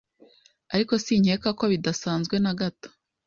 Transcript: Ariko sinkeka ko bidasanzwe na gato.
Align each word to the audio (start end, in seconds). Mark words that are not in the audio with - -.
Ariko 0.73 0.93
sinkeka 1.03 1.49
ko 1.59 1.63
bidasanzwe 1.73 2.35
na 2.43 2.51
gato. 2.59 2.89